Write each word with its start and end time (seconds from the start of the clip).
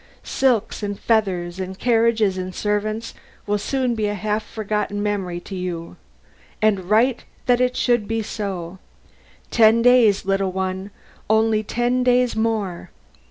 Silks 0.23 0.81
and 0.81 0.99
feathers 0.99 1.59
and 1.59 1.77
carriages 1.77 2.35
and 2.35 2.55
servants 2.55 3.13
will 3.45 3.59
soon 3.59 3.93
be 3.93 4.07
a 4.07 4.15
half 4.15 4.43
forgotten 4.43 5.03
memory 5.03 5.39
to 5.41 5.55
you; 5.55 5.95
and 6.59 6.89
right 6.89 7.17
it 7.19 7.21
is 7.21 7.27
that 7.45 7.61
it 7.61 7.75
should 7.75 8.07
be 8.07 8.23
so. 8.23 8.79
Ten 9.51 9.83
days, 9.83 10.25
little 10.25 10.51
one, 10.51 10.89
only 11.29 11.61
ten 11.61 12.01
days 12.03 12.35
more.' 12.35 12.89